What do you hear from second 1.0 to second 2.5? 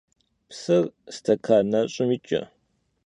stekan neş'ım yiç'e.